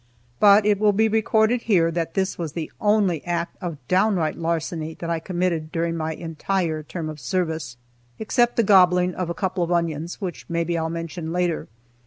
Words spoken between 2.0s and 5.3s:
this was the only act of downright larceny that I